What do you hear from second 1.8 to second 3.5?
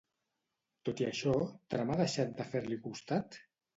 ha deixat de fer-li costat?